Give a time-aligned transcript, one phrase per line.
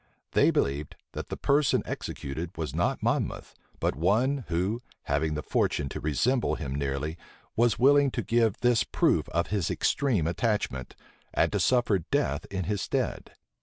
[0.31, 5.89] They believed, that the person executed was not Monmouth, but one, who, having the fortune
[5.89, 7.19] to resemble him nearly,
[7.55, 10.95] was willing to give this proof of his extreme attachment,
[11.35, 13.33] and to suffer death in his stead.